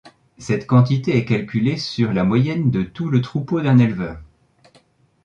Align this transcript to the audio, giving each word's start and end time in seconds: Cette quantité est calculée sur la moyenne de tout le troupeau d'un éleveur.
Cette 0.39 0.65
quantité 0.65 1.15
est 1.15 1.25
calculée 1.25 1.77
sur 1.77 2.11
la 2.11 2.23
moyenne 2.23 2.71
de 2.71 2.81
tout 2.81 3.11
le 3.11 3.21
troupeau 3.21 3.61
d'un 3.61 3.77
éleveur. 3.77 4.19